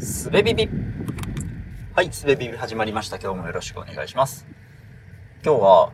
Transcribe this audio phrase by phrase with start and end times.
[0.00, 0.68] すべビビ。
[1.92, 3.18] はい、すべビビ始まりました。
[3.18, 4.46] 今日もよろしくお願いします。
[5.44, 5.92] 今日は、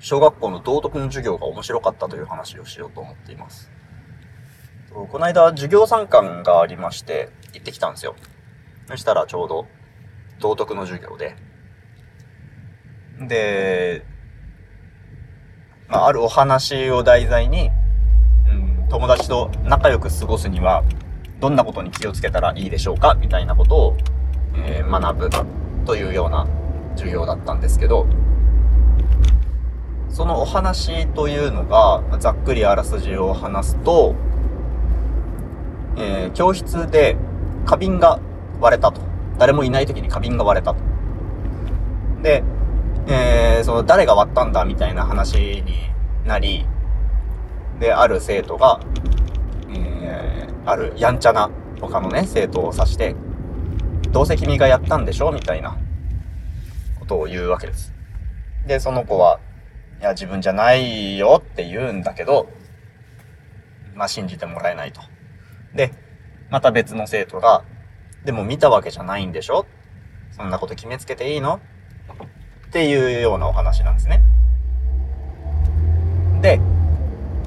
[0.00, 3.70] 小学校の道徳の授業が面白かったという話をしようと思っています。
[4.90, 8.16] この間、授業参観がありまして、行ってきたんですよ。
[8.88, 9.66] そしたらちょうど、
[10.40, 11.36] 道徳の授業で。
[13.20, 14.06] で、
[15.88, 17.68] まあ、あるお話を題材に、
[18.48, 20.84] うん、友達と仲良く過ごすには、
[21.42, 23.14] どんなことに気をつけたらいいでしょうか？
[23.14, 23.96] みたいなことを、
[24.54, 25.30] えー、学ぶ
[25.84, 26.46] というような
[26.94, 28.06] 授業だったんですけど、
[30.08, 34.14] そのお話というのが、ざっくりあらすじを話すと、
[35.96, 37.16] えー、教室で
[37.66, 38.20] 花瓶が
[38.60, 39.00] 割れたと。
[39.36, 40.80] 誰もいない時に花瓶が割れたと。
[42.22, 42.44] で、
[43.08, 45.90] えー、その誰が割ったんだみたいな話に
[46.24, 46.66] なり、
[47.80, 48.78] で、ある生徒が、
[50.64, 53.16] あるやんちゃな他のね、生徒を指して、
[54.10, 55.32] どうせ君がやったんでしょ？
[55.32, 55.76] みたいな
[57.00, 57.92] ことを言うわけです。
[58.66, 59.40] で、その子は、
[60.00, 62.48] いや、自分じゃないよって言うんだけど、
[63.94, 65.00] まあ、信じてもらえないと。
[65.74, 65.92] で、
[66.50, 67.64] また別の生徒が、
[68.24, 69.66] でも見たわけじゃないんでしょ？
[70.30, 71.60] そんなこと決めつけていいの？
[72.68, 74.22] っていうようなお話なんですね。
[76.40, 76.60] で、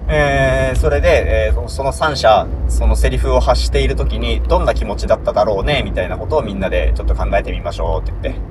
[0.07, 8.41] えー、それで、えー、その三者、そのセリフを発している時に、どんな気持ちだっただろうね、みたいなことをみんなでちょっと考えてみましょうって言って。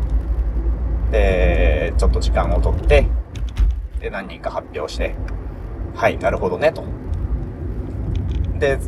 [1.12, 3.06] で、ちょっと時間をとって、
[4.00, 5.14] で、何人か発表して、
[5.94, 6.84] はい、なるほどね、と。
[8.58, 8.78] で、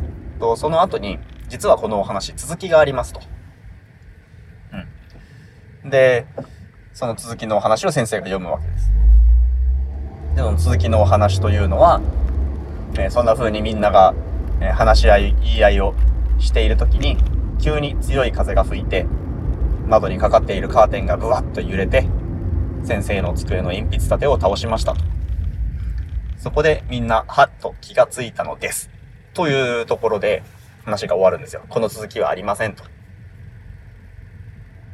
[0.57, 3.21] その後に、実はこのお話、続きがありますと。
[5.83, 5.89] うん。
[5.89, 6.27] で、
[6.91, 8.91] その続きのお話を先生が読むわけです。
[10.35, 12.01] で、その続きのお話というのは、
[13.05, 14.13] え、そんな風にみんなが、
[14.61, 15.93] え、話し合い、言い合いを
[16.39, 17.17] している時に、
[17.59, 19.05] 急に強い風が吹いて、
[19.87, 22.07] 窓にかかっているカーテンがブワッと揺れて、
[22.83, 25.01] 先生の机の鉛筆立てを倒しましたと。
[26.37, 28.89] そこでみんな、はっと気がついたのです。
[29.33, 30.43] というところで
[30.83, 31.63] 話が終わるんですよ。
[31.69, 32.83] この続きはありませんと。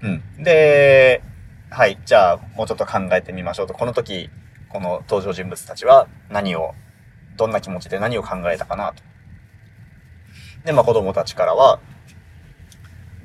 [0.02, 0.44] うん。
[0.44, 1.22] で、
[1.70, 3.74] はい、じゃあもうちょっと考えてみましょうと。
[3.74, 4.30] この時、
[4.70, 6.74] この登場人物たちは何を、
[7.38, 9.04] どんな気持ちで何を考えたかなと。
[10.66, 11.80] で、まあ子供たちからは、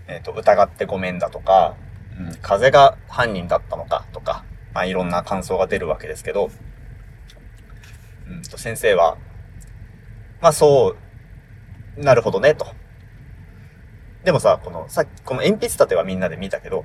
[0.08, 1.76] えっ、ー、と、疑ってごめんだとか、
[2.18, 6.50] うん、風が犯人だったのかとか、まあいろんな感想が出るわけですけど、
[8.26, 9.16] うんと先生は、
[10.40, 10.96] まあそ
[11.96, 12.66] う、なるほどね、と。
[14.24, 16.84] でもさ、この、さっきこの鉛筆立てはみんなで見たけど、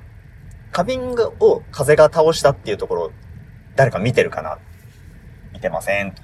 [0.72, 3.12] 花瓶を風が倒したっていうところ、
[3.76, 4.58] 誰か見てるかな
[5.52, 6.14] 見てません。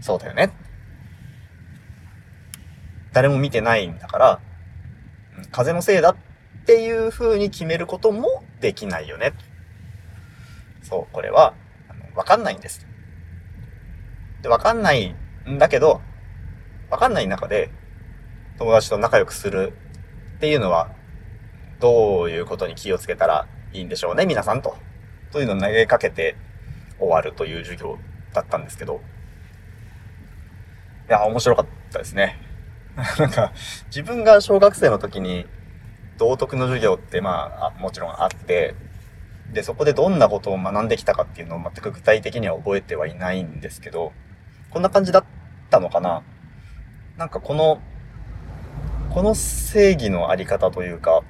[0.00, 0.50] そうだよね。
[3.12, 4.40] 誰も見てないんだから、
[5.50, 6.16] 風のせいだっ
[6.64, 9.32] ていう風に決めることもできないよね。
[10.82, 11.54] そう、これは、
[12.14, 12.86] わかんないんです。
[14.42, 15.14] で、わかんない
[15.48, 16.00] んだけど、
[16.90, 17.70] わかんない中で、
[18.58, 19.72] 友達と仲良くする
[20.36, 20.90] っていうのは
[21.80, 24.76] どういうことに気をつけたらいいんでしょうね、皆さんと。
[25.32, 26.36] というのを投げかけて
[26.98, 27.98] 終わるという授業
[28.32, 29.00] だったんですけど。
[31.10, 32.38] いや、面白かったですね。
[33.18, 33.52] なんか、
[33.86, 35.44] 自分が小学生の時に
[36.18, 38.76] 道徳の授業ってまあ、もちろんあって、
[39.52, 44.12] で、そこでどんなことを学んできたかっていうのを全く具体的には覚えてはいないんですけど、
[44.70, 45.24] こんな感じだっ
[45.68, 46.22] たのかな
[47.16, 47.80] なんかこの、
[49.12, 51.22] この正義のあり方というか、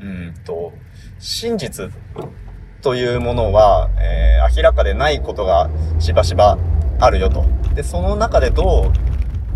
[0.00, 0.72] うんと、
[1.18, 1.90] 真実
[2.80, 5.68] というものは、えー、明らかでないことが
[5.98, 6.56] しばしば
[7.00, 7.44] あるよと。
[7.74, 8.92] で、その中でど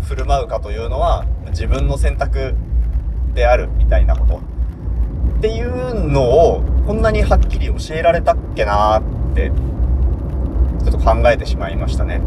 [0.01, 2.55] う振る舞うかというのは自分の選択
[3.33, 4.41] であるみたいなこと。
[5.37, 9.51] っていうのをこんなにはっきり教えられたっけなーって、
[10.83, 12.21] ちょっと考えてしまいましたね。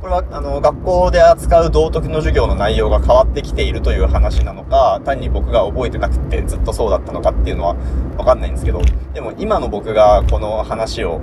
[0.00, 7.74] これは、あの、学校で扱う道徳の授業の内容が変わってきているという話なのか、単に僕が覚えてなくてずっとそうだったのかっていうのは
[8.16, 8.82] わかんないんですけど、
[9.14, 11.20] でも今の僕がこの話を、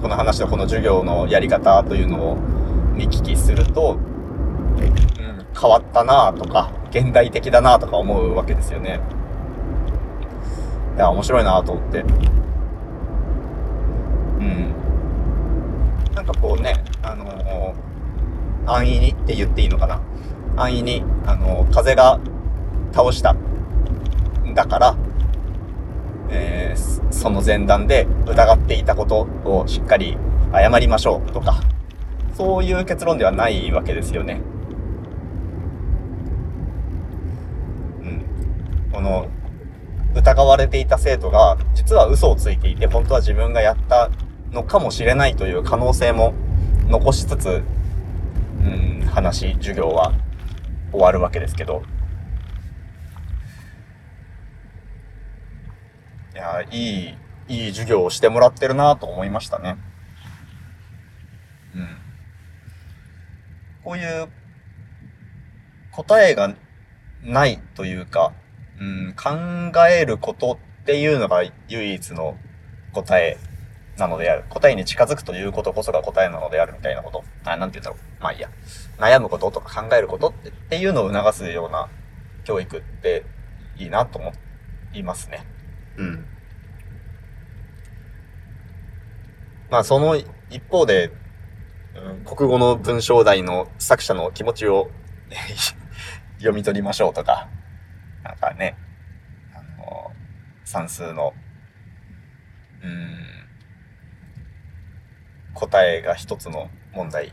[0.00, 2.36] この話とこの授業のやり方というのを
[2.94, 9.00] 見聞きすると、うん、変わったなとか、現代的だなとか思うわけですよね。
[10.96, 12.00] いや、面白いなと思って。
[12.00, 12.04] う
[14.42, 14.74] ん。
[16.14, 17.74] なんかこうね、あの、
[18.66, 20.00] 安易にって言っていいのかな。
[20.56, 22.18] 安易に、あの、風が
[22.92, 23.36] 倒した。
[24.54, 24.96] だから、
[26.30, 30.16] えー、その前段で疑っていたことをしっかり
[30.52, 31.60] 謝りましょうとか、
[32.34, 34.40] そういう結論ではないわけですよね。
[38.02, 39.28] うんこの
[40.14, 44.10] 疑われていた生徒が実は嘘をついていて本当は自分がやった
[44.52, 46.34] のかもしれないという可能性も
[46.88, 47.62] 残しつつ、
[48.60, 50.12] うん、話、授業は
[50.90, 51.82] 終わるわけですけど。
[56.70, 57.14] いい、
[57.48, 59.76] いい授業をしてもらってるなと思いましたね。
[61.74, 61.88] うん。
[63.84, 64.28] こういう
[65.92, 66.54] 答えが
[67.22, 68.32] ないというか、
[68.80, 72.36] うん、考えることっていうのが唯一の
[72.92, 73.38] 答え
[73.98, 74.44] なのである。
[74.48, 77.24] 答えに近づくということこそが答えなのであるみたいなこと。
[77.44, 78.22] あ、なんて言うんだろう。
[78.22, 78.48] まあいいや。
[78.98, 81.88] 悩むこととか考えることってっていうのを促すような
[82.44, 83.24] 教育って
[83.76, 84.32] いいなと思
[84.94, 85.44] いますね。
[85.96, 86.26] うん。
[89.70, 91.12] まあその一方で、
[91.94, 94.90] うん、国語の文章題の作者の気持ちを
[96.38, 97.48] 読み取りましょうとか、
[98.24, 98.76] なんかね、
[99.54, 100.10] あの、
[100.64, 101.34] 算数の、
[102.82, 103.20] うん、
[105.54, 107.32] 答えが一つの問題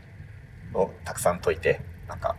[0.74, 2.36] をたくさん解いて、なんか、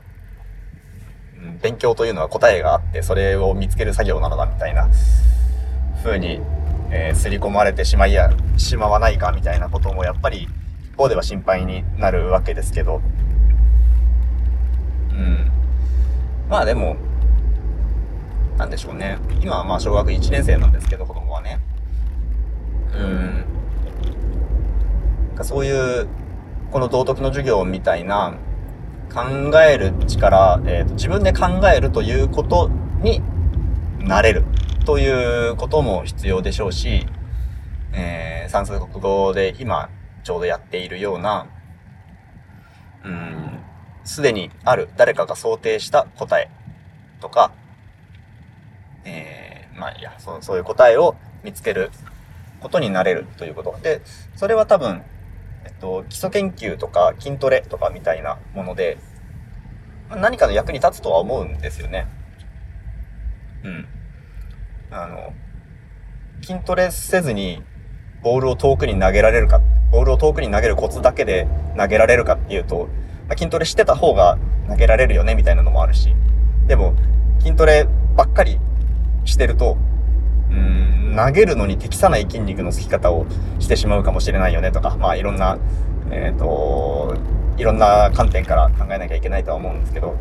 [1.36, 4.90] うん、勉強というのは答えがあって、それを見つける作業なのだみたいな
[6.04, 6.42] 風に、
[6.92, 10.48] えー、刷り込まれてしまいや、しまわないかみたいなこともやっぱり
[10.92, 13.02] 一方では心配になるわけですけど、
[15.12, 15.52] うん。
[16.50, 16.98] まあでも、
[18.58, 19.18] なんでしょうね。
[19.42, 21.60] 今はまあ小学1年生なんですけど、子供はね。
[25.38, 25.44] うん。
[25.44, 26.08] そういう、
[26.72, 28.34] この道徳の授業みたいな、
[29.14, 29.22] 考
[29.62, 32.70] える力、えーと、自分で考えるということ
[33.02, 33.22] に
[34.00, 34.44] なれる
[34.86, 37.06] ということも必要でしょうし、
[37.94, 39.90] えー、算数国語で今
[40.24, 41.48] ちょうどやっているような、
[43.04, 43.60] うん、
[44.04, 46.50] すでにある誰かが想定した答え
[47.22, 47.52] とか、
[49.06, 51.92] えー、まあいやそ、そういう答えを見つける
[52.60, 53.78] ことになれるということ。
[53.82, 54.02] で、
[54.36, 55.04] それは多分、
[55.66, 58.98] えっと、基礎研究とか筋トレとかみたいなもので、
[60.10, 62.08] 何かの役に立つとは思うんですよね。
[63.64, 63.88] うん。
[64.92, 65.34] あの、
[66.42, 67.62] 筋トレせずに
[68.24, 71.48] ボールを遠くに投げられるか、ボールを遠くに投げるコツだけで
[71.78, 72.90] 投げられるかっていうと、
[73.28, 74.38] まあ、筋トレしてた方が
[74.68, 76.16] 投げられるよねみたいなのもあるし、
[76.68, 76.96] でも、
[77.40, 78.60] 筋トレばっかり
[79.26, 79.78] してると、
[80.50, 83.28] うん、投げるのに適さない筋肉のつき方を
[83.60, 85.60] してしまうかもしれないよねとか、まあいろんな、
[86.10, 87.16] えっ、ー、と、
[87.58, 90.16] いろんな観点から考えなきゃいけないとは思うんですけど、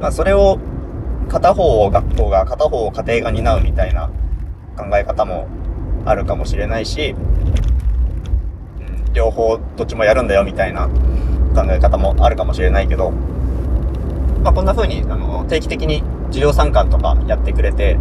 [0.00, 0.58] まあそれを
[1.32, 4.10] 片方を学校が片方を家庭が担うみたいな
[4.76, 5.48] 考え方も
[6.04, 7.14] あるかもしれないし、
[9.14, 10.88] 両方どっちもやるんだよみたいな
[11.54, 13.12] 考え方もあるかもしれないけど、
[14.42, 17.98] まあ、こんな風にあの定期的に授業参観とかやってくれて、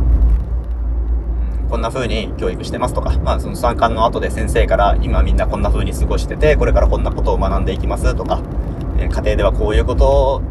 [1.69, 8.41] こんな風に教育してますとか、まあその参観の後で先生から今みんなこんな風に過ごしてて、これからこんなことを学んでいきますとか、
[8.97, 10.41] え家庭ではこういうこと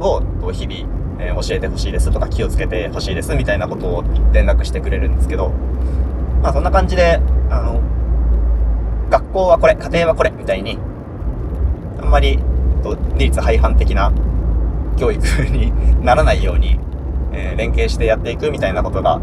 [0.00, 0.88] を日々、
[1.28, 5.50] え教えてほしいですとか気をつけてほしいですみたいなことを連絡してくれるんですけど、
[6.42, 7.20] まあそんな感じで、
[7.50, 7.80] あの、
[9.10, 10.78] 学校はこれ、家庭はこれ、みたいに、
[12.00, 12.38] あんまり、
[12.82, 14.12] と利率廃反的な
[14.96, 15.20] 教育
[15.50, 15.72] に
[16.04, 16.78] ならないように、
[17.32, 19.20] えー、連携してやっていくみたいなことが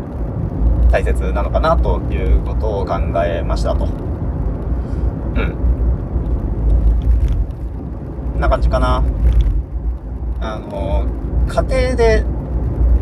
[0.92, 3.86] 大切なのかなということを考えましたと。
[3.86, 3.92] うん。
[8.34, 9.04] こんな感じかな。
[10.42, 11.06] あの、
[11.50, 12.24] 家庭で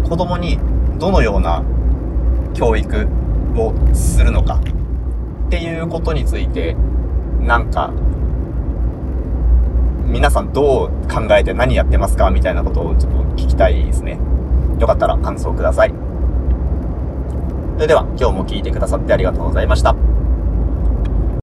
[0.08, 0.58] 子供に
[0.98, 1.64] どのような
[2.54, 3.08] 教育
[3.56, 4.62] をするのか
[5.48, 6.76] っていうことについて、
[7.42, 7.92] なんか、
[10.06, 12.32] 皆さんどう考えて何やってますか？
[12.32, 14.18] みたいなことをちょっと聞きたいですね。
[14.80, 15.94] よかったら感想ください。
[17.76, 19.94] それでは今日も聞いてくださってありがとうございました。